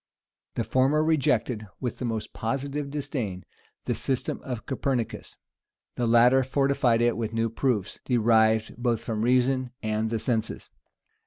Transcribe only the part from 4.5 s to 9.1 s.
Copernicus: the latter fortified it with new proofs, derived both